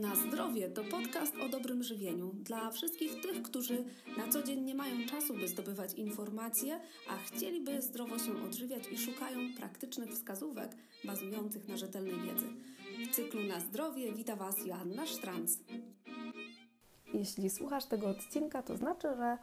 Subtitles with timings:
[0.00, 3.84] Na zdrowie to podcast o dobrym żywieniu dla wszystkich tych, którzy
[4.18, 6.80] na co dzień nie mają czasu, by zdobywać informacje,
[7.10, 10.70] a chcieliby zdrowo się odżywiać i szukają praktycznych wskazówek
[11.04, 12.46] bazujących na rzetelnej wiedzy.
[13.10, 15.58] W cyklu Na zdrowie wita Was Joanna Sztranc.
[17.14, 19.38] Jeśli słuchasz tego odcinka, to znaczy, że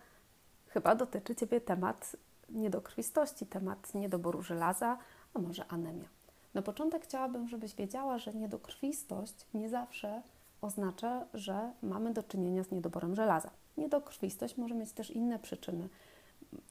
[0.67, 2.15] chyba dotyczy Ciebie temat
[2.49, 4.97] niedokrwistości, temat niedoboru żelaza,
[5.33, 6.09] a może anemia.
[6.53, 10.21] Na początek chciałabym, żebyś wiedziała, że niedokrwistość nie zawsze
[10.61, 13.49] oznacza, że mamy do czynienia z niedoborem żelaza.
[13.77, 15.89] Niedokrwistość może mieć też inne przyczyny.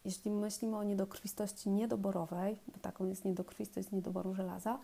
[0.05, 4.79] Jeśli myślimy o niedokrwistości niedoborowej, bo taką jest niedokrwistość z niedoboru żelaza,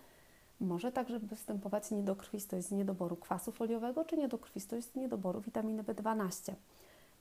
[0.61, 6.55] może także występować niedokrwistość z niedoboru kwasu foliowego czy niedokrwistość z niedoboru witaminy B12.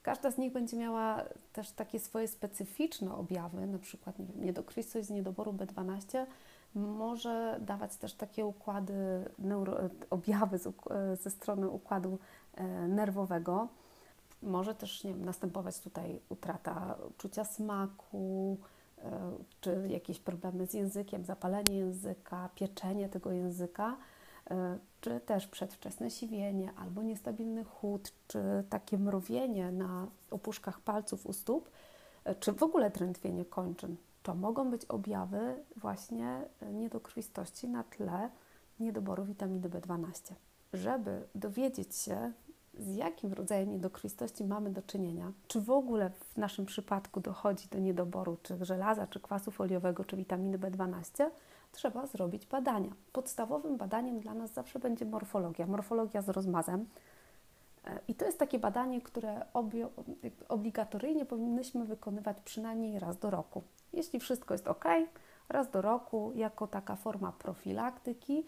[0.04, 1.24] Każda z nich będzie miała
[1.54, 6.26] też takie swoje specyficzne objawy, na przykład nie wiem, niedokrwistość z niedoboru B12
[6.76, 8.94] może dawać też takie układy,
[9.40, 9.78] neuro,
[10.10, 10.74] objawy z,
[11.22, 12.20] ze strony układu
[12.54, 13.68] e, nerwowego.
[14.42, 18.58] Może też nie wiem, następować tutaj utrata czucia smaku,
[18.98, 23.98] e, czy jakieś problemy z językiem, zapalenie języka, pieczenie tego języka,
[24.52, 31.34] e, czy też przedwczesne siwienie, albo niestabilny chód, czy takie mrowienie na opuszkach palców u
[31.34, 31.70] stóp,
[32.40, 36.42] czy w ogóle trętwienie kończyn to mogą być objawy właśnie
[36.74, 38.30] niedokrwistości na tle
[38.80, 40.34] niedoboru witaminy B12.
[40.74, 42.32] Żeby dowiedzieć się,
[42.80, 47.80] z jakim rodzajem niedokrwistości mamy do czynienia, czy w ogóle w naszym przypadku dochodzi do
[47.80, 51.30] niedoboru czy żelaza, czy kwasu foliowego, czy witaminy B12,
[51.72, 52.92] trzeba zrobić badania.
[53.14, 56.86] Podstawowym badaniem dla nas zawsze będzie morfologia, morfologia z rozmazem.
[57.86, 59.46] E, I to jest takie badanie, które
[60.50, 63.64] obligatoryjnie powinnyśmy wykonywać przynajmniej raz do roku.
[63.94, 64.86] Jeśli wszystko jest ok,
[65.50, 68.46] raz do roku, jako taka forma profilaktyki,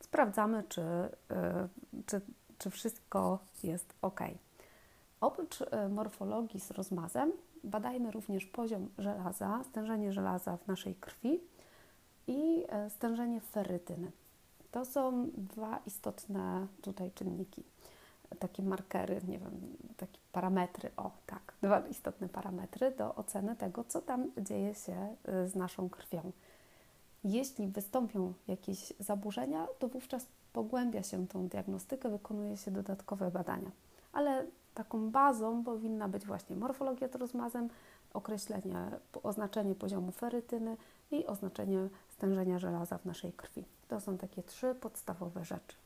[0.00, 2.20] sprawdzamy, czy, y, czy,
[2.58, 4.20] czy wszystko jest ok.
[5.20, 7.32] Oprócz y, morfologii z rozmazem,
[7.64, 11.40] badajmy również poziom żelaza, stężenie żelaza w naszej krwi
[12.26, 14.12] i stężenie ferytyny.
[14.70, 17.62] To są dwa istotne tutaj czynniki
[18.38, 24.02] takie markery, nie wiem, takie parametry, o tak, dwa istotne parametry do oceny tego, co
[24.02, 26.32] tam dzieje się y, z naszą krwią.
[27.24, 33.70] Jeśli wystąpią jakieś zaburzenia, to wówczas pogłębia się tą diagnostykę, wykonuje się dodatkowe badania.
[34.12, 37.68] Ale taką bazą powinna być właśnie morfologia z rozmazem,
[38.14, 38.90] określenie,
[39.22, 40.76] oznaczenie poziomu ferytyny
[41.10, 43.64] i oznaczenie stężenia żelaza w naszej krwi.
[43.88, 45.76] To są takie trzy podstawowe rzeczy.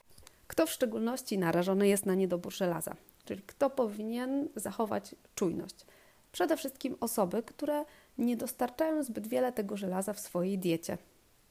[0.50, 2.96] Kto w szczególności narażony jest na niedobór żelaza?
[3.24, 5.86] Czyli kto powinien zachować czujność?
[6.32, 7.84] Przede wszystkim osoby, które
[8.18, 10.98] nie dostarczają zbyt wiele tego żelaza w swojej diecie.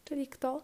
[0.05, 0.63] Czyli kto?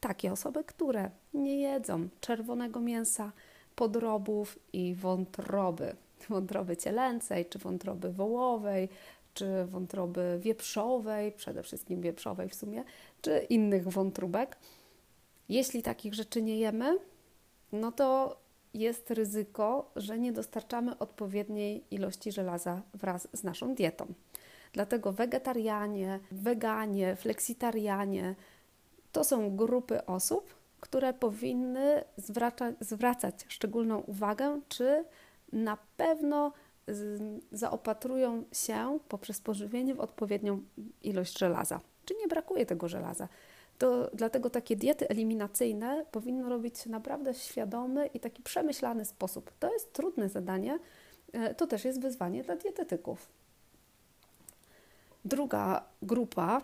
[0.00, 3.32] Takie osoby, które nie jedzą czerwonego mięsa,
[3.76, 5.96] podrobów i wątroby.
[6.28, 8.88] Wątroby cielęcej, czy wątroby wołowej,
[9.34, 12.84] czy wątroby wieprzowej, przede wszystkim wieprzowej w sumie,
[13.22, 14.56] czy innych wątróbek.
[15.48, 16.98] Jeśli takich rzeczy nie jemy,
[17.72, 18.40] no to
[18.74, 24.06] jest ryzyko, że nie dostarczamy odpowiedniej ilości żelaza wraz z naszą dietą.
[24.72, 28.34] Dlatego wegetarianie, weganie, fleksitarianie
[29.12, 35.04] to są grupy osób, które powinny zwraca, zwracać szczególną uwagę, czy
[35.52, 36.52] na pewno
[37.52, 40.62] zaopatrują się poprzez pożywienie w odpowiednią
[41.02, 41.80] ilość żelaza.
[42.04, 43.28] Czy nie brakuje tego żelaza?
[43.80, 49.52] To dlatego takie diety eliminacyjne powinno robić naprawdę świadomy i taki przemyślany sposób.
[49.58, 50.78] To jest trudne zadanie,
[51.32, 53.28] e, to też jest wyzwanie dla dietetyków.
[55.24, 56.62] Druga grupa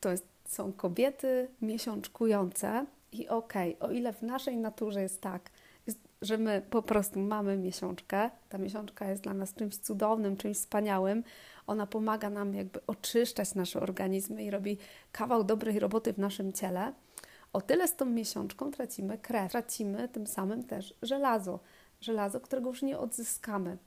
[0.00, 5.50] to jest, są kobiety miesiączkujące i okej, okay, o ile w naszej naturze jest tak,
[6.22, 11.24] że my po prostu mamy miesiączkę, ta miesiączka jest dla nas czymś cudownym, czymś wspaniałym,
[11.66, 14.78] ona pomaga nam jakby oczyszczać nasze organizmy i robi
[15.12, 16.92] kawał dobrej roboty w naszym ciele.
[17.52, 21.60] O tyle z tą miesiączką tracimy krew, tracimy tym samym też żelazo,
[22.00, 23.78] żelazo, którego już nie odzyskamy.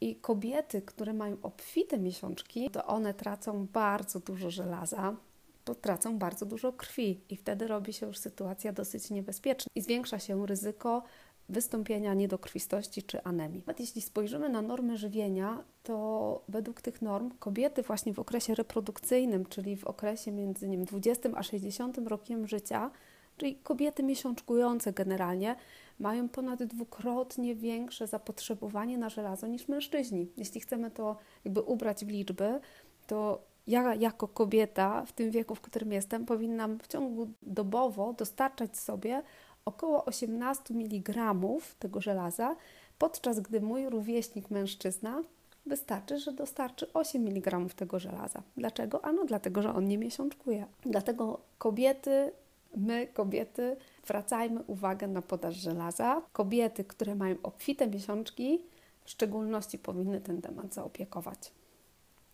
[0.00, 5.16] I kobiety, które mają obfite miesiączki, to one tracą bardzo dużo żelaza,
[5.64, 7.20] to tracą bardzo dużo krwi.
[7.28, 11.02] I wtedy robi się już sytuacja dosyć niebezpieczna i zwiększa się ryzyko
[11.48, 13.62] wystąpienia niedokrwistości czy anemii.
[13.66, 19.46] Nawet jeśli spojrzymy na normy żywienia, to według tych norm kobiety właśnie w okresie reprodukcyjnym,
[19.46, 22.90] czyli w okresie między nim 20 a 60 rokiem życia,
[23.36, 25.56] czyli kobiety miesiączkujące generalnie,
[25.98, 30.28] mają ponad dwukrotnie większe zapotrzebowanie na żelazo niż mężczyźni.
[30.36, 32.60] Jeśli chcemy to jakby ubrać w liczby,
[33.06, 38.78] to ja jako kobieta w tym wieku, w którym jestem, powinnam w ciągu dobowo dostarczać
[38.78, 39.22] sobie
[39.66, 41.34] około 18 mg
[41.78, 42.56] tego żelaza,
[42.98, 45.22] podczas gdy mój rówieśnik mężczyzna
[45.66, 48.42] wystarczy, że dostarczy 8 mg tego żelaza.
[48.56, 49.04] Dlaczego?
[49.04, 50.66] Ano dlatego, że on nie miesiączkuje.
[50.82, 52.32] Dlatego kobiety,
[52.76, 56.22] my kobiety, zwracajmy uwagę na podaż żelaza.
[56.32, 58.62] Kobiety, które mają obfite miesiączki,
[59.04, 61.52] w szczególności powinny ten temat zaopiekować.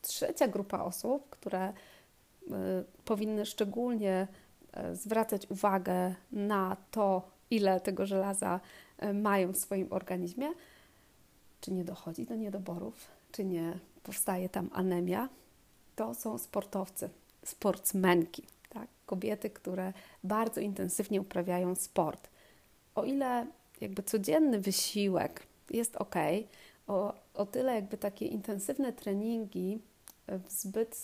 [0.02, 2.52] Trzecia grupa osób, które y,
[3.04, 4.28] powinny szczególnie
[4.92, 8.60] zwracać uwagę na to, ile tego żelaza
[9.02, 10.48] y, mają w swoim organizmie,
[11.60, 12.94] czy nie dochodzi do niedoborów,
[13.32, 15.28] czy nie powstaje tam anemia,
[15.96, 17.10] to są sportowcy,
[17.44, 18.88] sportsmenki, tak?
[19.06, 19.92] kobiety, które
[20.24, 22.28] bardzo intensywnie uprawiają sport.
[22.94, 23.46] O ile
[23.80, 26.14] jakby codzienny wysiłek jest ok,
[26.86, 29.78] o, o tyle jakby takie intensywne treningi,
[30.28, 30.96] e, zbyt,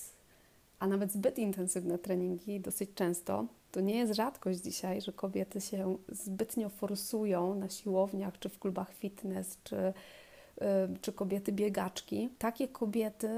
[0.78, 5.96] a nawet zbyt intensywne treningi dosyć często, to nie jest rzadkość dzisiaj, że kobiety się
[6.08, 9.92] zbytnio forsują na siłowniach, czy w klubach fitness, czy
[11.00, 12.28] czy kobiety biegaczki.
[12.38, 13.28] Takie kobiety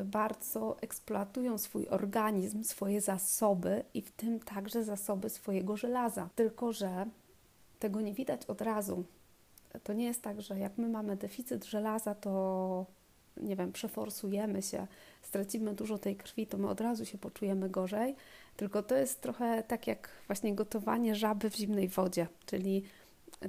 [0.00, 6.28] y, bardzo eksploatują swój organizm, swoje zasoby i w tym także zasoby swojego żelaza.
[6.34, 7.06] Tylko, że
[7.78, 9.04] tego nie widać od razu.
[9.84, 12.86] To nie jest tak, że jak my mamy deficyt żelaza, to
[13.36, 14.86] nie wiem, przeforsujemy się,
[15.22, 18.16] stracimy dużo tej krwi, to my od razu się poczujemy gorzej.
[18.56, 22.82] Tylko to jest trochę tak jak właśnie gotowanie żaby w zimnej wodzie, czyli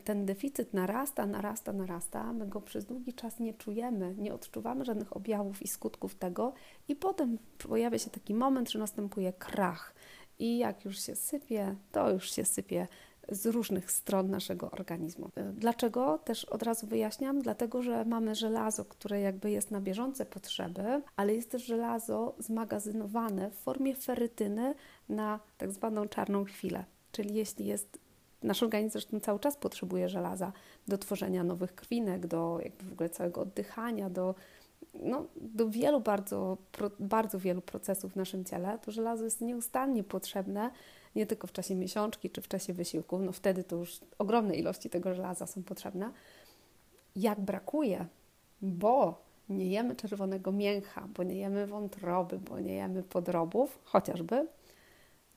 [0.04, 5.16] ten deficyt narasta, narasta, narasta, my go przez długi czas nie czujemy, nie odczuwamy żadnych
[5.18, 6.54] objawów i skutków tego,
[6.88, 9.94] i potem pojawia się taki moment, że następuje krach.
[10.40, 12.88] I jak już się sypie, to już się sypie
[13.30, 15.30] z różnych stron naszego organizmu.
[15.54, 16.18] Dlaczego?
[16.18, 21.36] Też od razu wyjaśniam, dlatego że mamy żelazo, które jakby jest na bieżące potrzeby, ale
[21.36, 24.76] jest też żelazo zmagazynowane w formie ferytyny
[25.10, 26.86] na tak zwaną czarną chwilę.
[27.12, 28.00] Czyli jeśli jest
[28.44, 30.52] Nasz organizm zresztą cały czas potrzebuje żelaza
[30.88, 34.36] do tworzenia nowych krwinek, do jakby w ogóle całego oddychania, do,
[34.94, 36.58] no, do wielu bardzo,
[37.00, 38.80] bardzo wielu procesów w naszym ciele.
[38.82, 40.72] To żelazo jest nieustannie potrzebne,
[41.16, 44.90] nie tylko w czasie miesiączki czy w czasie wysiłku, no wtedy to już ogromne ilości
[44.90, 46.12] tego żelaza są potrzebne.
[47.16, 48.06] Jak brakuje,
[48.62, 54.48] bo nie jemy czerwonego mięcha, bo nie jemy wątroby, bo nie jemy podrobów, chociażby,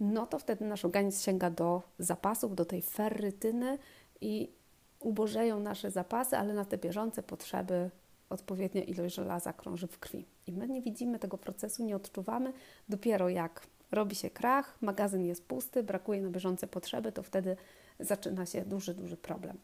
[0.00, 3.78] no to wtedy nasz organizm sięga do zapasów, do tej ferrytyny
[4.20, 4.50] i
[5.00, 7.90] ubożeją nasze zapasy, ale na te bieżące potrzeby
[8.30, 10.26] odpowiednia ilość żelaza krąży w krwi.
[10.46, 12.52] I my nie widzimy tego procesu, nie odczuwamy.
[12.88, 17.56] Dopiero jak robi się krach, magazyn jest pusty, brakuje na bieżące potrzeby, to wtedy
[18.00, 19.58] zaczyna się duży, duży problem.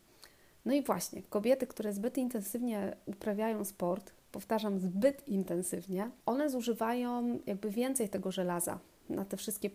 [0.64, 7.70] No i właśnie, kobiety, które zbyt intensywnie uprawiają sport, powtarzam, zbyt intensywnie, one zużywają jakby
[7.70, 8.78] więcej tego żelaza
[9.08, 9.70] na te wszystkie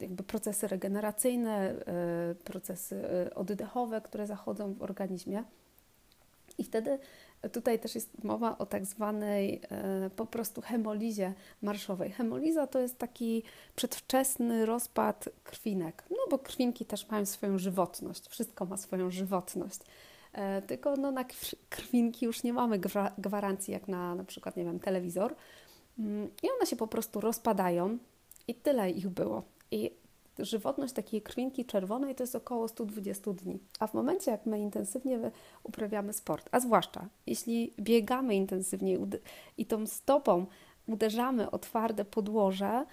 [0.00, 5.44] jakby procesy regeneracyjne, e, procesy e, oddechowe, które zachodzą w organizmie.
[6.58, 6.98] I wtedy
[7.52, 11.32] tutaj też jest mowa o tak zwanej e, po prostu hemolizie
[11.62, 12.10] marszowej.
[12.10, 13.42] Hemoliza to jest taki
[13.76, 19.80] przedwczesny rozpad krwinek, no bo krwinki też mają swoją żywotność, wszystko ma swoją żywotność.
[20.66, 21.24] Tylko no, na
[21.70, 22.78] krwinki już nie mamy
[23.18, 25.34] gwarancji jak na na przykład, nie wiem, telewizor.
[25.98, 27.98] Mm, I one się po prostu rozpadają,
[28.48, 29.42] i tyle ich było.
[29.70, 29.90] I
[30.38, 33.58] żywotność takiej krwinki czerwonej to jest około 120 dni.
[33.78, 35.30] A w momencie, jak my intensywnie
[35.62, 38.98] uprawiamy sport, a zwłaszcza jeśli biegamy intensywnie
[39.58, 40.46] i tą stopą
[40.86, 42.84] uderzamy o twarde podłoże,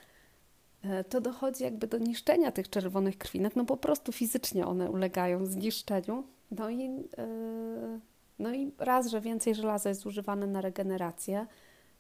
[0.83, 5.45] e, to dochodzi jakby do niszczenia tych czerwonych krwinek, no po prostu fizycznie one ulegają
[5.45, 6.23] zniszczeniu.
[6.51, 7.99] No i, yy,
[8.39, 11.47] no i raz, że więcej żelaza jest używane na regenerację,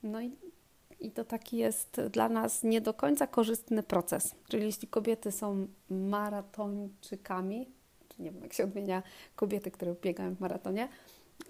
[0.03, 0.31] no i
[1.01, 4.35] i to taki jest dla nas nie do końca korzystny proces.
[4.49, 7.67] Czyli jeśli kobiety są maratończykami,
[8.09, 9.03] czy nie wiem jak się odmienia
[9.35, 10.89] kobiety, które biegają w maratonie,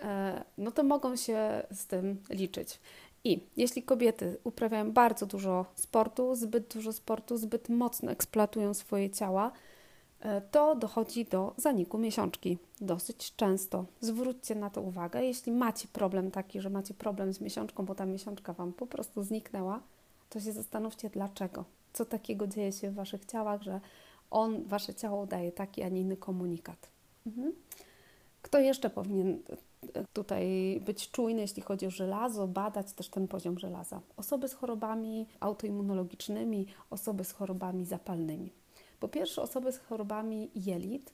[0.04, 2.80] e, no to mogą się z tym liczyć.
[3.24, 9.52] I jeśli kobiety uprawiają bardzo dużo sportu, zbyt dużo sportu, zbyt mocno eksploatują swoje ciała,
[10.52, 13.86] to dochodzi do zaniku miesiączki dosyć często.
[14.02, 15.24] Zwróćcie na to uwagę.
[15.24, 19.24] Jeśli macie problem taki, że macie problem z miesiączką, bo ta miesiączka Wam po prostu
[19.24, 19.82] zniknęła,
[20.30, 21.66] to się zastanówcie dlaczego.
[21.94, 23.82] Co takiego dzieje się w Waszych ciałach, że
[24.32, 26.90] on, Wasze ciało daje taki, a nie inny komunikat.
[27.28, 27.54] Mhm.
[28.42, 29.40] Kto jeszcze powinien
[29.94, 30.46] e, tutaj
[30.86, 34.02] być czujny, jeśli chodzi o żelazo, badać też ten poziom żelaza?
[34.18, 38.52] Osoby z chorobami autoimmunologicznymi, osoby z chorobami zapalnymi.
[39.02, 41.14] Po pierwsze, osoby z chorobami jelit,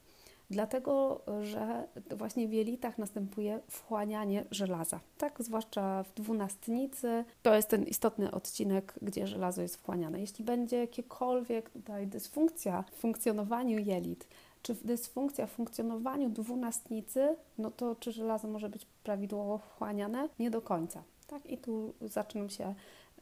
[0.49, 4.99] dlatego że właśnie w jelitach następuje wchłanianie żelaza.
[5.17, 10.19] Tak, zwłaszcza w dwunastnicy, to jest ten istotny odcinek, gdzie żelazo jest wchłaniane.
[10.19, 14.27] Jeśli będzie jakiekolwiek tutaj dysfunkcja w funkcjonowaniu jelit,
[14.61, 20.29] czy dysfunkcja w funkcjonowaniu dwunastnicy, no to czy żelazo może być prawidłowo wchłaniane?
[20.39, 21.03] Nie do końca.
[21.27, 21.45] Tak?
[21.45, 22.75] I tu zaczną się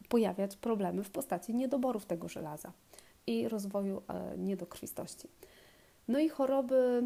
[0.09, 2.71] pojawiać problemy w postaci niedoborów tego żelaza
[3.27, 4.01] i rozwoju
[4.37, 5.27] niedokrwistości.
[6.07, 7.03] No i choroby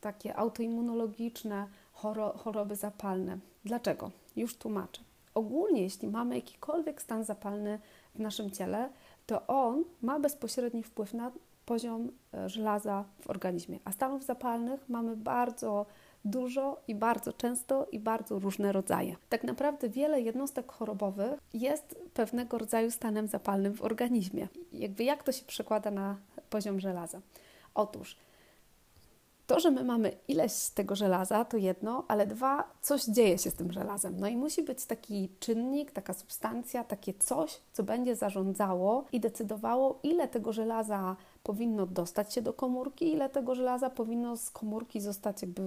[0.00, 1.66] takie autoimmunologiczne,
[2.36, 3.38] choroby zapalne.
[3.64, 4.10] Dlaczego?
[4.36, 5.02] Już tłumaczę.
[5.34, 7.78] Ogólnie, jeśli mamy jakikolwiek stan zapalny
[8.14, 8.90] w naszym ciele,
[9.26, 11.32] to on ma bezpośredni wpływ na
[11.66, 13.78] poziom e, żelaza w organizmie.
[13.84, 15.86] A stanów zapalnych mamy bardzo
[16.30, 19.16] dużo i bardzo często i bardzo różne rodzaje.
[19.28, 24.48] Tak naprawdę wiele jednostek chorobowych jest pewnego rodzaju stanem zapalnym w organizmie.
[24.72, 26.16] Jakby jak to się przekłada na
[26.50, 27.20] poziom żelaza?
[27.74, 28.16] Otóż
[29.48, 33.54] to, że my mamy ileś tego żelaza, to jedno, ale dwa, coś dzieje się z
[33.54, 34.20] tym żelazem.
[34.20, 39.98] No i musi być taki czynnik, taka substancja, takie coś, co będzie zarządzało i decydowało,
[40.02, 45.42] ile tego żelaza powinno dostać się do komórki, ile tego żelaza powinno z komórki zostać
[45.42, 45.62] jakby,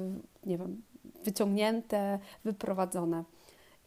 [0.45, 0.81] nie wiem,
[1.23, 3.23] wyciągnięte, wyprowadzone.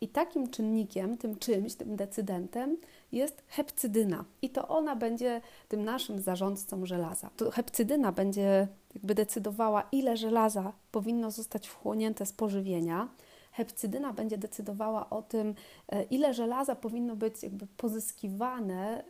[0.00, 2.76] I takim czynnikiem, tym czymś, tym decydentem
[3.12, 4.24] jest hepcydyna.
[4.42, 7.30] I to ona będzie tym naszym zarządcą żelaza.
[7.36, 13.08] To hepcydyna będzie jakby decydowała, ile żelaza powinno zostać wchłonięte z pożywienia.
[13.52, 15.54] Hepcydyna będzie decydowała o tym,
[15.88, 19.06] e, ile żelaza powinno być jakby pozyskiwane e,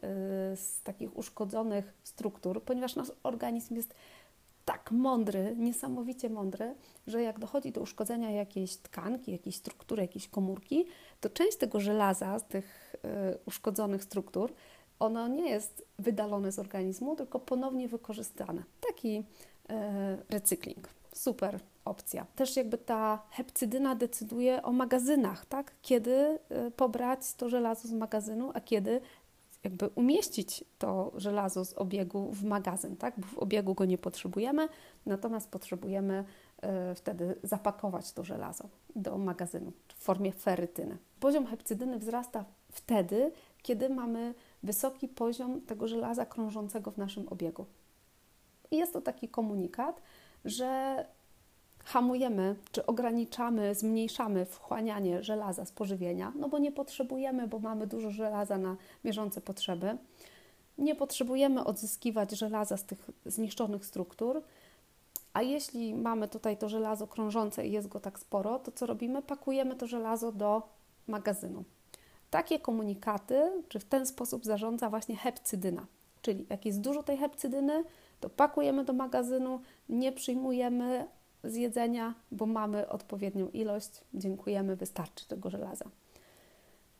[0.57, 3.95] z takich uszkodzonych struktur, ponieważ nasz organizm jest
[4.64, 6.75] tak mądry, niesamowicie mądry,
[7.07, 10.85] że jak dochodzi do uszkodzenia jakiejś tkanki, jakiejś struktury, jakiejś komórki,
[11.21, 14.53] to część tego żelaza z tych y, uszkodzonych struktur,
[14.99, 18.62] ono nie jest wydalone z organizmu, tylko ponownie wykorzystane.
[18.88, 19.25] Taki
[20.30, 20.88] recykling.
[21.14, 22.26] Super opcja.
[22.37, 25.73] Też jakby ta hepcydyna decyduje o magazynach, tak?
[25.83, 29.00] Kiedy y, pobrać to żelazo z magazynu, a kiedy
[29.64, 33.14] jakby umieścić to żelazo z obiegu w magazyn, tak?
[33.21, 34.68] Bo w obiegu go nie potrzebujemy,
[35.06, 36.25] natomiast potrzebujemy
[36.92, 40.99] y, wtedy zapakować to żelazo do magazynu w formie ferytyny.
[41.21, 47.66] Poziom hepcydyny wzrasta wtedy, kiedy mamy wysoki poziom tego żelaza krążącego w naszym obiegu.
[48.71, 50.02] Jest to taki komunikat,
[50.44, 51.04] że
[51.85, 58.11] hamujemy czy ograniczamy, zmniejszamy wchłanianie żelaza z pożywienia, no bo nie potrzebujemy, bo mamy dużo
[58.11, 59.99] żelaza na mierzące potrzeby.
[60.78, 64.42] Nie potrzebujemy odzyskiwać żelaza z tych zniszczonych struktur.
[65.33, 69.23] A jeśli mamy tutaj to żelazo krążące i jest go tak sporo, to co robimy?
[69.23, 70.62] Pakujemy to żelazo do
[71.06, 71.64] magazynu.
[72.30, 75.87] Takie komunikaty, czy w ten sposób zarządza właśnie hepcydyna.
[76.23, 77.85] Czyli jak jest dużo tej hepcydyny,
[78.21, 81.06] to pakujemy do magazynu, nie przyjmujemy
[81.44, 85.85] z jedzenia, bo mamy odpowiednią ilość, dziękujemy, wystarczy tego żelaza.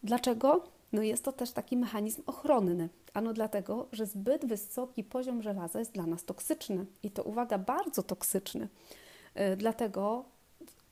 [0.02, 0.64] Dlaczego?
[0.92, 2.88] No jest to też taki mechanizm ochronny.
[3.14, 8.02] Ano dlatego, że zbyt wysoki poziom żelaza jest dla nas toksyczny i to uwaga, bardzo
[8.02, 8.68] toksyczny.
[9.35, 10.25] Yy, dlatego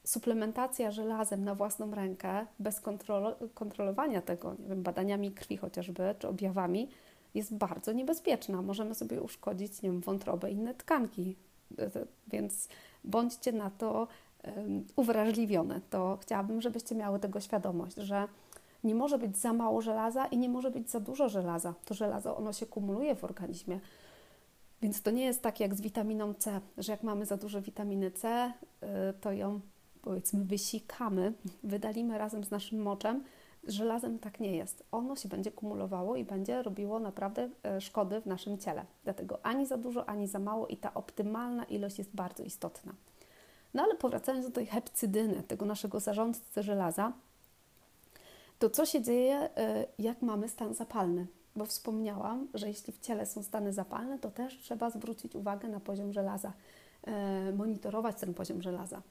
[0.04, 6.28] suplementacja żelazem na własną rękę, bez kontrolo kontrolowania tego, nie wiem, badaniami krwi chociażby, czy
[6.28, 6.88] objawami,
[7.34, 8.62] jest bardzo niebezpieczna.
[8.62, 11.36] Możemy sobie uszkodzić wiem, wątrobę i inne tkanki.
[11.78, 11.90] Yy,
[12.28, 12.68] więc
[13.04, 14.08] bądźcie na to
[14.96, 15.80] uwrażliwione.
[15.90, 18.28] To chciałabym, żebyście miały tego świadomość, że
[18.84, 21.74] nie może być za mało żelaza i nie może być za dużo żelaza.
[21.84, 23.80] To żelazo, ono się kumuluje w organizmie.
[24.82, 28.10] Więc to nie jest tak jak z witaminą C, że jak mamy za dużo witaminy
[28.10, 28.86] C, y,
[29.20, 29.60] to ją
[30.02, 33.24] powiedzmy wysikamy, wydalimy razem z naszym moczem.
[33.66, 34.84] Żelazem tak nie jest.
[34.92, 38.84] Ono się będzie kumulowało i będzie robiło naprawdę e, szkody w naszym ciele.
[39.04, 42.92] Dlatego ani za dużo, ani za mało i ta optymalna ilość jest bardzo istotna.
[43.74, 47.12] No ale powracając do tej hepcydyny, tego naszego zarządcy żelaza,
[48.58, 51.26] to co się dzieje, e, jak mamy stan zapalny?
[51.56, 55.80] Bo wspomniałam, że jeśli w ciele są stany zapalne, to też trzeba zwrócić uwagę na
[55.80, 56.52] poziom żelaza,
[57.04, 59.02] e, monitorować ten poziom żelaza.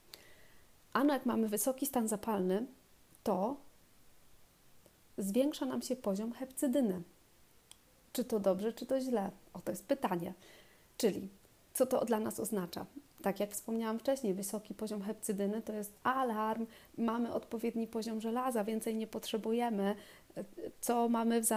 [0.93, 2.65] A no jak mamy wysoki stan zapalny,
[3.23, 3.55] to
[5.17, 7.01] zwiększa nam się poziom hepcydyny.
[8.13, 9.31] Czy to dobrze, czy to źle?
[9.53, 10.33] O to jest pytanie.
[10.97, 11.29] Czyli
[11.73, 12.85] co to dla nas oznacza?
[13.21, 16.65] Tak jak wspomniałam wcześniej, wysoki poziom hepcydyny to jest alarm,
[16.97, 19.95] mamy odpowiedni poziom żelaza, więcej nie potrzebujemy.
[20.81, 21.47] Co mamy w,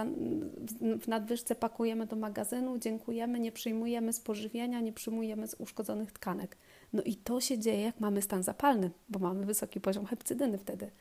[1.01, 6.57] w nadwyżce, pakujemy do magazynu, dziękujemy, nie przyjmujemy z pożywienia, nie przyjmujemy z uszkodzonych tkanek.
[6.93, 10.91] No i to się dzieje, jak mamy stan zapalny, bo mamy wysoki poziom hepcydyny wtedy.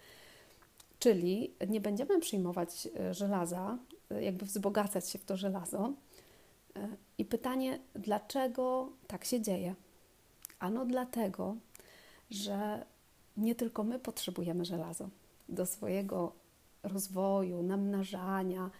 [1.04, 3.78] Czyli nie będziemy przyjmować e, żelaza,
[4.10, 5.92] e, jakby wzbogacać się w to żelazo.
[6.76, 9.74] E, I pytanie, dlaczego tak się dzieje?
[10.58, 11.56] Ano dlatego,
[12.30, 12.86] że
[13.36, 15.08] nie tylko my potrzebujemy żelazo
[15.48, 16.32] do swojego
[16.82, 18.70] rozwoju, namnażania,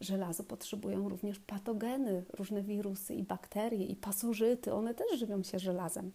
[0.00, 6.12] żelazo potrzebują również patogeny, różne wirusy i bakterie i pasożyty, one też żywią się żelazem.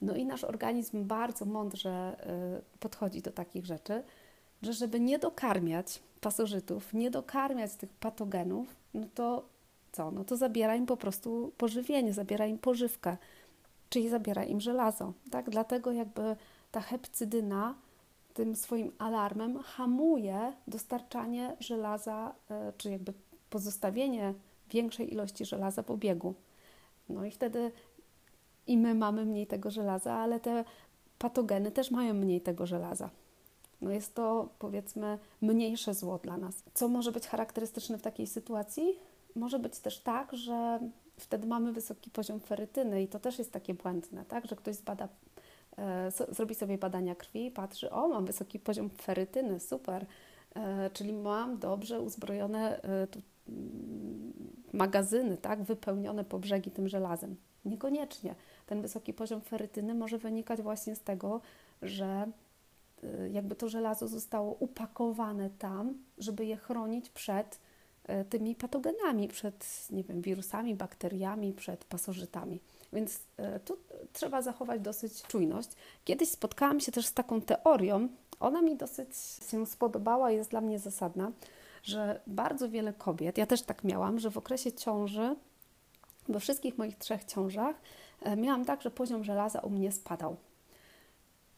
[0.00, 2.16] No i nasz organizm bardzo mądrze
[2.80, 4.02] podchodzi do takich rzeczy,
[4.62, 9.44] że żeby nie dokarmiać pasożytów, nie dokarmiać tych patogenów, no to
[9.92, 10.10] co?
[10.10, 13.16] No to zabiera im po prostu pożywienie, zabiera im pożywkę,
[13.88, 15.12] czyli zabiera im żelazo.
[15.30, 15.50] Tak?
[15.50, 16.36] Dlatego jakby
[16.70, 17.74] ta hepcydyna
[18.34, 23.12] tym swoim alarmem hamuje dostarczanie żelaza, e, czy jakby
[23.50, 24.34] pozostawienie
[24.70, 26.34] większej ilości żelaza w obiegu.
[27.08, 27.72] No i wtedy
[28.66, 30.64] i my mamy mniej tego żelaza, ale te
[31.18, 33.10] patogeny też mają mniej tego żelaza.
[33.82, 36.62] No jest to powiedzmy mniejsze zło dla nas.
[36.74, 38.96] Co może być charakterystyczne w takiej sytuacji?
[39.36, 40.80] Może być też tak, że
[41.16, 44.46] wtedy mamy wysoki poziom ferytyny i to też jest takie błędne, tak?
[44.46, 45.08] że ktoś zbada
[45.78, 50.06] E, zrobi sobie badania krwi, patrzy, o, mam wysoki poziom ferytyny, super,
[50.54, 54.32] e, czyli mam dobrze uzbrojone e, tu, mm,
[54.72, 57.36] magazyny, tak, wypełnione po brzegi tym żelazem.
[57.64, 58.34] Niekoniecznie.
[58.66, 61.40] Ten wysoki poziom ferytyny może wynikać właśnie z tego,
[61.82, 62.26] że
[63.32, 67.58] jakby to żelazo zostało upakowane tam, żeby je chronić przed
[68.28, 72.60] tymi patogenami, przed nie wiem, wirusami, bakteriami, przed pasożytami.
[72.92, 73.76] Więc e, tu
[74.12, 75.68] trzeba zachować dosyć czujność.
[76.04, 78.08] Kiedyś spotkałam się też z taką teorią,
[78.40, 79.08] ona mi dosyć
[79.50, 81.32] się spodobała, jest dla mnie zasadna,
[81.82, 85.36] że bardzo wiele kobiet, ja też tak miałam, że w okresie ciąży,
[86.28, 87.76] we wszystkich moich trzech ciążach,
[88.36, 90.36] miałam tak, że poziom żelaza u mnie spadał.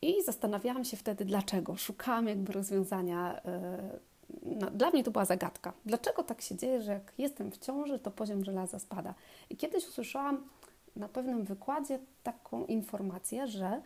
[0.04, 1.76] I zastanawiałam się wtedy, dlaczego.
[1.76, 3.40] Szukałam jakby rozwiązania.
[3.44, 3.98] E,
[4.42, 5.72] no, dla mnie to była zagadka.
[5.86, 9.14] Dlaczego tak się dzieje, że jak jestem w ciąży, to poziom żelaza spada?
[9.50, 10.48] I kiedyś usłyszałam
[10.96, 13.82] na pewnym wykładzie taką informację, że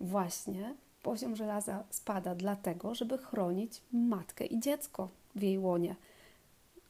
[0.00, 5.96] właśnie poziom żelaza spada dlatego, żeby chronić matkę i dziecko w jej łonie.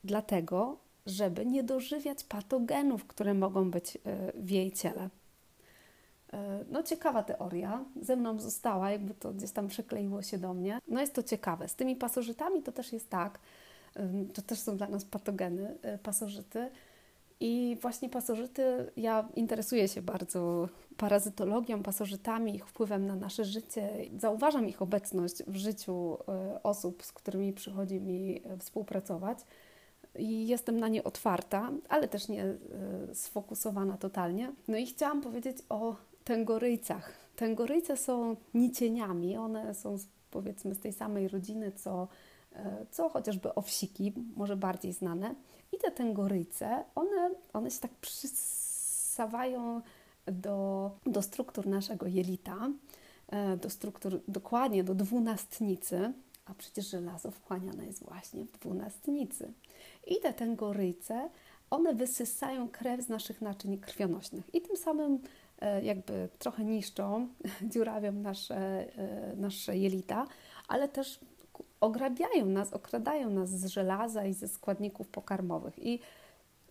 [0.05, 5.09] Dlatego, żeby nie dożywiać patogenów, które mogą być e, w jej ciele.
[6.71, 10.79] No, ciekawa teoria, ze mną została, jakby to gdzieś tam przykleiło się do mnie.
[10.88, 11.69] No, jest to ciekawe.
[11.69, 13.38] Z tymi pasożytami to też jest tak,
[14.35, 16.71] to też są dla nas patogeny, e, pasożyty,
[17.43, 23.90] i właśnie pasożyty, ja interesuję się bardzo parazytologią, pasożytami, ich wpływem na nasze życie.
[24.19, 29.38] Zauważam ich obecność w życiu e, osób, z którymi przychodzi mi e, współpracować
[30.19, 32.45] i jestem na nie otwarta, ale też nie
[33.12, 34.53] sfokusowana totalnie.
[34.69, 35.97] No i chciałam powiedzieć o
[36.31, 37.12] tęgoryjcach.
[37.37, 39.97] Tęgoryjce są nicieniami, one są
[40.31, 42.09] powiedzmy z tej samej rodziny, co,
[42.90, 45.35] co chociażby owsiki, może bardziej znane.
[45.73, 49.81] I te tęgoryjce, one, one się tak przysawają
[50.27, 52.71] do, do struktur naszego jelita,
[53.29, 56.12] e, do struktur dokładnie do dwunastnicy,
[56.47, 59.53] a przecież żelazo wchłaniane jest właśnie w dwunastnicy.
[60.07, 61.31] I te tęgoryjce,
[61.71, 65.19] one wysysają krew z naszych naczyń krwionośnych i tym samym e,
[65.83, 67.29] jakby trochę niszczą,
[67.73, 70.27] dziurawią nasze, e, nasze jelita,
[70.68, 71.20] ale też
[71.81, 75.79] ograbiają nas, okradają nas z żelaza i ze składników pokarmowych.
[75.79, 76.01] I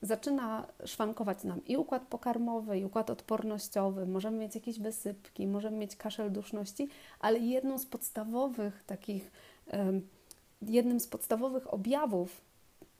[0.01, 5.95] zaczyna szwankować nam i układ pokarmowy, i układ odpornościowy, możemy mieć jakieś wysypki, możemy mieć
[5.95, 6.87] kaszel duszności,
[7.19, 9.31] ale jedną z podstawowych takich,
[10.61, 12.41] jednym z podstawowych objawów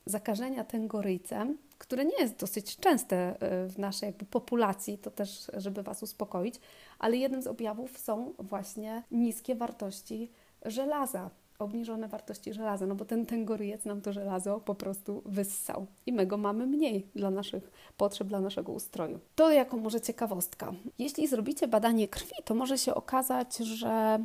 [0.06, 6.04] zakażenia tęgoryjcem, które nie jest dosyć częste e, w naszej populacji, to też, żeby Was
[6.04, 6.56] uspokoić,
[7.00, 10.32] ale jednym z objawów są właśnie niskie wartości
[10.66, 16.14] żelaza obniżone wartości żelaza, no bo ten tęgoryjec nam to żelazo po prostu wyssał i
[16.14, 19.20] my go mamy mniej dla naszych potrzeb, dla naszego ustroju.
[19.36, 20.74] To jako może ciekawostka.
[21.00, 24.20] Jeśli zrobicie badanie krwi, to może się okazać, że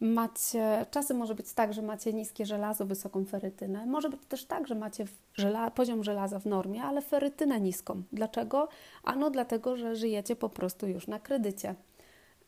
[0.00, 3.86] macie, czasem może być tak, że macie niskie żelazo, wysoką ferytynę.
[3.86, 5.04] Może być też tak, że macie
[5.34, 8.02] żela, poziom żelaza w normie, ale ferytynę niską.
[8.12, 8.68] Dlaczego?
[9.04, 11.74] Ano dlatego, że żyjecie po prostu już na kredycie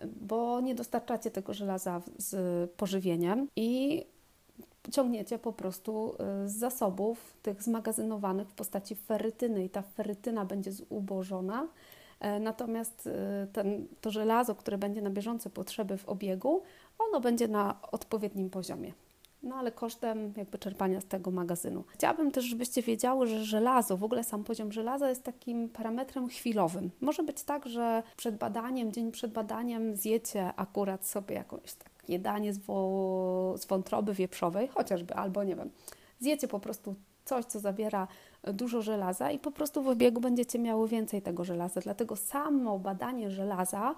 [0.07, 4.05] bo nie dostarczacie tego żelaza z pożywieniem i
[4.93, 10.73] ciągniecie po prostu y, z zasobów tych zmagazynowanych w postaci ferytyny i ta ferytyna będzie
[10.73, 11.69] zubożona.
[12.21, 13.11] E, natomiast y,
[13.53, 16.63] ten, to żelazo, które będzie na bieżące potrzeby w obiegu,
[16.99, 18.93] ono będzie na odpowiednim poziomie
[19.43, 21.85] no ale kosztem jakby czerpania z tego magazynu.
[21.89, 26.91] Chciałabym też, żebyście wiedziały, że żelazo, w ogóle sam poziom żelaza jest takim parametrem chwilowym.
[27.01, 32.53] Może być tak, że przed badaniem, dzień przed badaniem zjecie akurat sobie jakąś takie danie
[32.53, 35.71] z, wo- z wątroby wieprzowej, chociażby, albo nie wiem,
[36.21, 38.09] zjecie po prostu coś, co zawiera
[38.43, 41.81] dużo żelaza i po prostu w obiegu będziecie miały więcej tego żelaza.
[41.81, 43.95] Dlatego samo badanie żelaza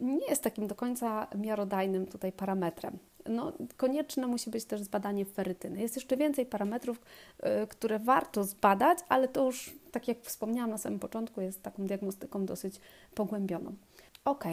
[0.00, 2.98] nie jest takim do końca miarodajnym tutaj parametrem.
[3.28, 5.80] No, konieczne musi być też zbadanie ferytyny.
[5.80, 7.00] Jest jeszcze więcej parametrów,
[7.62, 11.86] y, które warto zbadać, ale to już, tak jak wspomniałam na samym początku, jest taką
[11.86, 12.80] diagnostyką dosyć
[13.14, 13.72] pogłębioną.
[14.24, 14.44] Ok,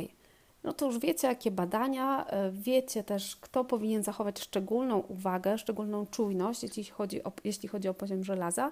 [0.64, 6.06] no to już wiecie, jakie badania, y, wiecie też, kto powinien zachować szczególną uwagę, szczególną
[6.06, 8.72] czujność, jeśli chodzi o, jeśli chodzi o poziom żelaza.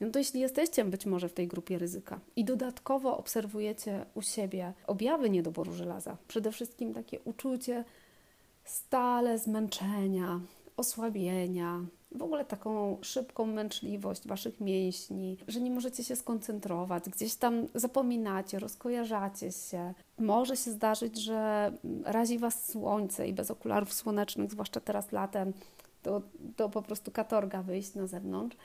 [0.00, 4.72] No to jeśli jesteście być może w tej grupie ryzyka i dodatkowo obserwujecie u siebie
[4.86, 7.84] objawy niedoboru żelaza, przede wszystkim takie uczucie
[8.64, 10.40] stale zmęczenia,
[10.76, 11.80] osłabienia,
[12.12, 18.58] w ogóle taką szybką męczliwość waszych mięśni, że nie możecie się skoncentrować, gdzieś tam zapominacie,
[18.58, 19.94] rozkojarzacie się.
[20.18, 21.72] Może się zdarzyć, że
[22.04, 25.52] razi was słońce i bez okularów słonecznych, zwłaszcza teraz latem,
[26.02, 26.22] to,
[26.56, 28.56] to po prostu katorga wyjść na zewnątrz.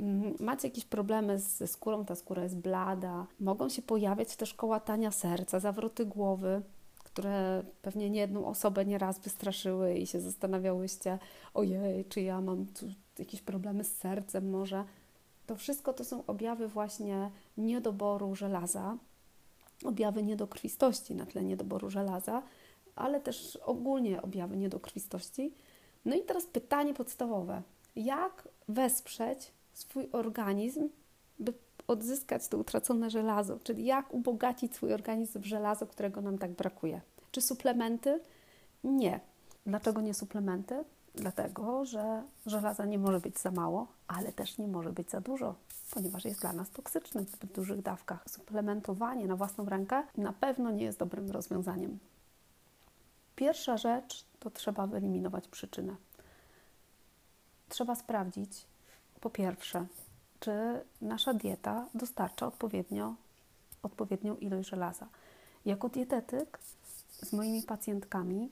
[0.00, 5.10] Mm, macie jakieś problemy ze skórą, ta skóra jest blada, mogą się pojawiać też kołatania
[5.10, 6.62] serca, zawroty głowy,
[7.04, 11.18] które pewnie nie jedną osobę nieraz wystraszyły i się zastanawiałyście,
[11.54, 12.66] ojej, czy ja mam
[13.18, 14.84] jakieś problemy z sercem może.
[15.46, 18.96] To wszystko to są objawy właśnie niedoboru żelaza,
[19.84, 22.42] objawy niedokrwistości na tle niedoboru żelaza,
[22.96, 25.54] ale też ogólnie objawy niedokrwistości.
[26.04, 27.62] No i teraz pytanie podstawowe.
[27.96, 30.88] Jak wesprzeć swój organizm,
[31.38, 31.52] by
[31.86, 37.00] odzyskać to utracone żelazo, czyli jak ubogacić swój organizm w żelazo, którego nam tak brakuje.
[37.30, 38.20] Czy suplementy?
[38.84, 39.20] Nie.
[39.66, 40.84] Dlaczego nie suplementy?
[41.14, 45.54] Dlatego, że żelaza nie może być za mało, ale też nie może być za dużo,
[45.90, 48.24] ponieważ jest dla nas toksyczny w dużych dawkach.
[48.28, 51.98] Suplementowanie na własną rękę na pewno nie jest dobrym rozwiązaniem.
[53.36, 55.96] Pierwsza rzecz to trzeba wyeliminować przyczynę.
[57.68, 58.66] Trzeba sprawdzić,
[59.20, 59.86] po pierwsze,
[60.40, 60.52] czy
[61.00, 63.14] nasza dieta dostarcza odpowiednio,
[63.82, 65.06] odpowiednią ilość żelaza.
[65.64, 66.58] Jako dietetyk
[67.22, 68.50] z moimi pacjentkami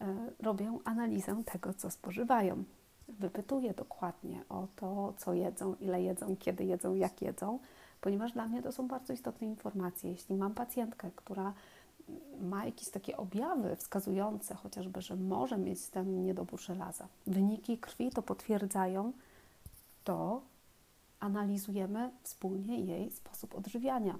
[0.00, 2.64] e, robię analizę tego, co spożywają.
[3.08, 7.58] Wypytuję dokładnie o to, co jedzą, ile jedzą, kiedy jedzą, jak jedzą,
[8.00, 10.10] ponieważ dla mnie to są bardzo istotne informacje.
[10.10, 11.52] Jeśli mam pacjentkę, która
[12.40, 18.22] ma jakieś takie objawy wskazujące chociażby, że może mieć ten niedobór żelaza, wyniki krwi to
[18.22, 19.12] potwierdzają,
[20.04, 20.42] to
[21.20, 24.18] analizujemy wspólnie jej sposób odżywiania,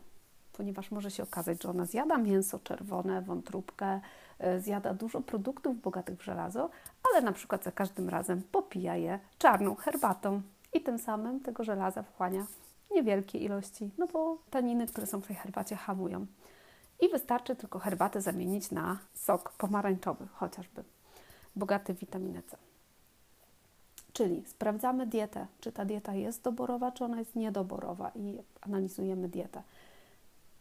[0.52, 4.00] ponieważ może się okazać, że ona zjada mięso czerwone, wątróbkę,
[4.38, 6.70] e, zjada dużo produktów bogatych w żelazo,
[7.10, 10.42] ale na przykład za każdym razem popija je czarną herbatą
[10.72, 12.46] i tym samym tego żelaza wchłania
[12.90, 16.26] niewielkie ilości, no bo taniny, które są w tej herbacie, hamują.
[17.00, 20.84] I wystarczy tylko herbatę zamienić na sok pomarańczowy, chociażby,
[21.56, 22.71] bogaty w witaminę C.
[24.12, 29.62] Czyli sprawdzamy dietę, czy ta dieta jest doborowa, czy ona jest niedoborowa i analizujemy dietę.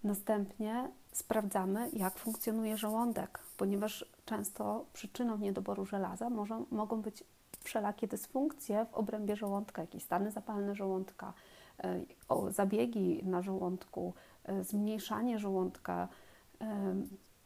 [0.04, 7.24] Następnie sprawdzamy, jak funkcjonuje żołądek, ponieważ często przyczyną niedoboru żelaza może, mogą być
[7.64, 11.34] wszelakie dysfunkcje w obrębie żołądka, jakieś stany zapalne żołądka,
[11.78, 12.02] e,
[12.50, 16.08] zabiegi na żołądku, e, zmniejszanie żołądka,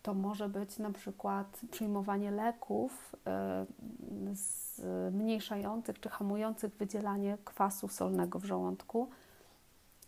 [0.05, 3.65] to może być na przykład przyjmowanie leków e,
[5.11, 9.09] zmniejszających czy hamujących wydzielanie kwasu solnego w żołądku.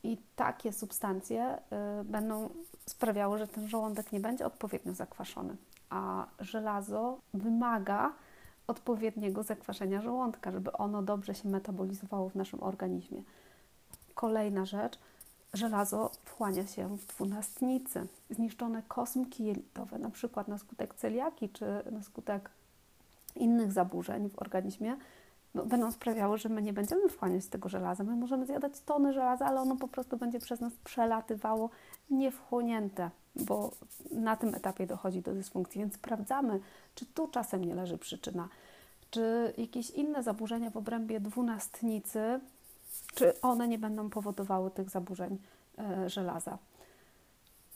[0.04, 2.50] I takie substancje e, będą
[2.86, 5.56] sprawiały, że ten żołądek nie będzie odpowiednio zakwaszony.
[5.90, 8.14] A żelazo wymaga
[8.68, 13.22] odpowiedniego zakwaszenia żołądka, żeby ono dobrze się metabolizowało w naszym organizmie.
[14.16, 15.00] Kolejna rzecz–
[15.54, 18.08] żelazo wchłania się w dwunastnicy.
[18.30, 22.50] Zniszczone kosmki jelitowe, na przykład na skutek celiaki czy na skutek
[23.36, 24.98] innych zaburzeń w organizmie,
[25.54, 28.04] no, będą sprawiały, że my nie będziemy wchłaniać tego żelaza.
[28.04, 31.70] My możemy zjadać tony żelaza, ale ono po prostu będzie przez nas przelatywało
[32.10, 33.72] niewchłonięte, bo
[34.12, 35.80] na tym etapie dochodzi do dysfunkcji.
[35.80, 36.60] Więc sprawdzamy,
[36.96, 38.50] czy tu czasem nie leży przyczyna,
[39.10, 42.40] czy jakieś inne zaburzenia w obrębie dwunastnicy
[43.16, 45.38] czy one nie będą powodowały tych zaburzeń
[45.78, 46.58] e, żelaza.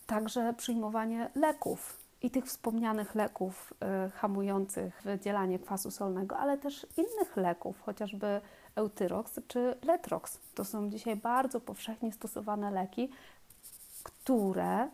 [0.08, 7.38] Także przyjmowanie leków i tych wspomnianych leków e, hamujących wydzielanie kwasu solnego, ale też innych
[7.38, 8.42] leków, chociażby
[8.76, 10.40] Eutyrox czy Letrox.
[10.56, 13.10] To są dzisiaj bardzo powszechnie stosowane leki,
[14.04, 14.90] które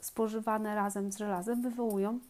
[0.00, 2.20] spożywane razem z żelazem wywołują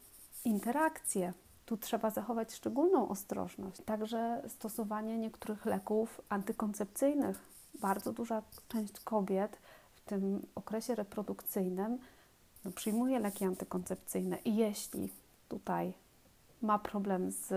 [0.44, 1.32] interakcje
[1.66, 3.82] tu trzeba zachować szczególną ostrożność.
[3.84, 7.38] Także stosowanie niektórych leków antykoncepcyjnych.
[7.80, 9.58] Bardzo duża część kobiet
[9.94, 11.98] w tym okresie reprodukcyjnym
[12.64, 15.10] no, przyjmuje leki antykoncepcyjne i jeśli
[15.48, 15.92] tutaj
[16.62, 17.50] ma problem z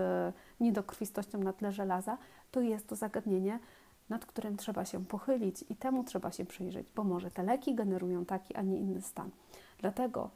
[0.60, 2.18] niedokrwistością na tle żelaza,
[2.50, 3.58] to jest to zagadnienie,
[4.08, 8.24] nad którym trzeba się pochylić i temu trzeba się przyjrzeć, bo może te leki generują
[8.24, 9.30] taki, a nie inny stan.
[9.78, 10.30] Dlatego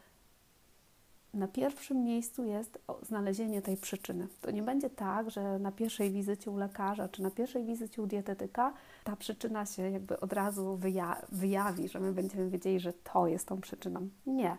[1.35, 4.29] na pierwszym miejscu jest znalezienie tej przyczyny.
[4.40, 8.07] To nie będzie tak, że na pierwszej wizycie u lekarza czy na pierwszej wizycie u
[8.07, 8.73] dietetyka
[9.05, 13.49] ta przyczyna się jakby od razu wyja wyjawi, że my będziemy wiedzieli, że to jest
[13.49, 14.09] tą przyczyną.
[14.27, 14.57] Nie.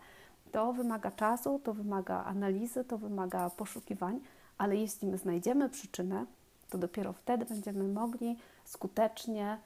[0.52, 4.20] To wymaga czasu, to wymaga analizy, to wymaga poszukiwań,
[4.58, 6.26] ale jeśli my znajdziemy przyczynę,
[6.70, 9.58] to dopiero wtedy będziemy mogli skutecznie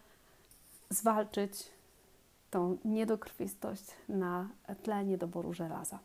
[0.90, 1.72] zwalczyć
[2.50, 4.50] tą niedokrwistość na
[4.84, 6.00] tle niedoboru żelaza.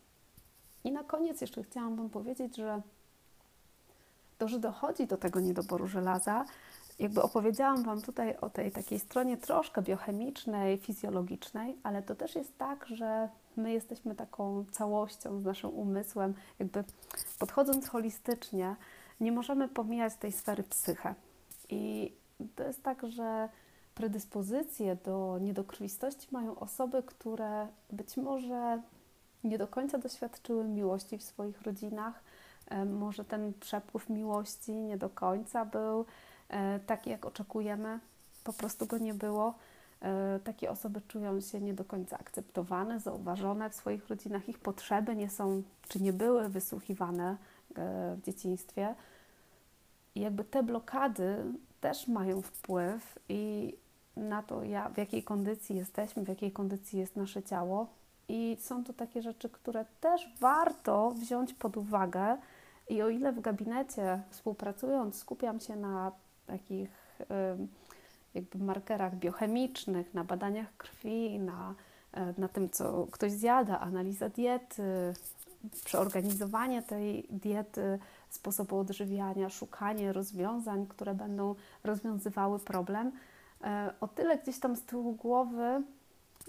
[0.84, 2.82] I na koniec jeszcze chciałam Wam powiedzieć, że
[4.38, 6.44] to, że dochodzi do tego niedoboru żelaza,
[6.98, 12.58] jakby opowiedziałam Wam tutaj o tej takiej stronie troszkę biochemicznej, fizjologicznej, ale to też jest
[12.58, 16.84] tak, że my jesteśmy taką całością z naszym umysłem, jakby
[17.38, 18.76] podchodząc holistycznie,
[19.20, 21.14] nie możemy pomijać tej sfery psyche.
[21.68, 22.12] I
[22.56, 23.48] to jest tak, że
[23.94, 28.82] predyspozycje do niedokrwistości mają osoby, które być może
[29.44, 32.22] nie do końca doświadczyły miłości w swoich rodzinach.
[32.68, 36.04] E, może ten przepływ miłości nie do końca był
[36.48, 37.98] e, taki, jak oczekujemy,
[38.44, 39.54] po prostu go nie było.
[40.00, 45.16] E, takie osoby czują się nie do końca akceptowane, zauważone w swoich rodzinach, ich potrzeby
[45.16, 47.36] nie są czy nie były wysłuchiwane
[48.16, 48.94] w dzieciństwie.
[50.14, 51.44] I jakby te blokady
[51.80, 53.74] też mają wpływ i
[54.16, 54.60] na to,
[54.94, 57.86] w jakiej kondycji jesteśmy, w jakiej kondycji jest nasze ciało.
[58.28, 62.36] I są to takie rzeczy, które też warto wziąć pod uwagę.
[62.88, 66.12] I o ile w gabinecie współpracując skupiam się na
[66.46, 67.18] takich
[68.34, 71.74] jakby markerach biochemicznych, na badaniach krwi, na,
[72.12, 75.14] e, na tym, co ktoś zjada, analiza diety,
[75.84, 77.98] przeorganizowanie tej diety,
[78.30, 83.12] sposobu odżywiania, szukanie rozwiązań, które będą rozwiązywały problem.
[83.64, 85.82] E, o tyle gdzieś tam z tyłu głowy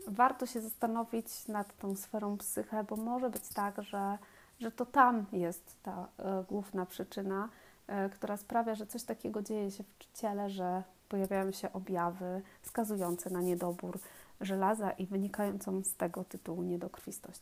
[0.08, 4.18] warto się zastanowić nad tą sferą psyche, bo może być tak, że,
[4.60, 7.50] że to tam jest ta e, główna przyczyna,
[7.88, 13.30] e, która sprawia, że coś takiego dzieje się w ciele, że pojawiają się objawy wskazujące
[13.30, 14.00] na niedobór
[14.42, 17.42] żelaza i wynikającą z tego tytułu niedokrwistość.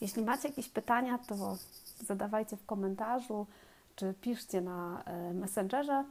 [0.00, 1.56] Jeśli macie jakieś pytania, to
[2.06, 3.46] zadawajcie w komentarzu
[3.96, 6.04] czy piszcie na e, Messengerze.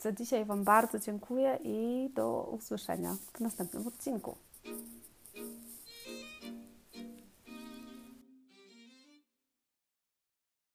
[0.00, 4.36] Za dzisiaj Wam bardzo dziękuję i do usłyszenia w następnym odcinku.
[4.64, 4.93] Bye.